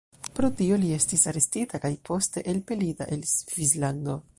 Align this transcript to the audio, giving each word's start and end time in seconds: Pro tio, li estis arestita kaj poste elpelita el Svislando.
Pro 0.37 0.47
tio, 0.61 0.79
li 0.83 0.89
estis 0.95 1.27
arestita 1.33 1.83
kaj 1.85 1.93
poste 2.11 2.45
elpelita 2.55 3.13
el 3.19 3.33
Svislando. 3.37 4.23